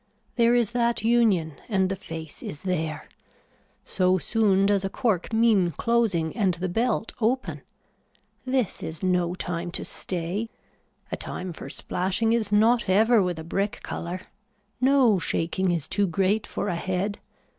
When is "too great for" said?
15.87-16.67